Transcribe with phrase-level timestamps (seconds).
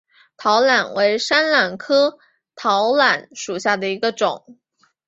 [0.35, 2.17] 桃榄为山榄科
[2.55, 4.57] 桃榄属下的一个种。